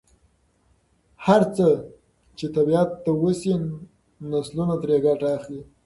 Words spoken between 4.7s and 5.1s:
ترې